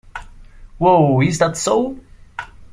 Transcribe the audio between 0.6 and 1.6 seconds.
Wow Is That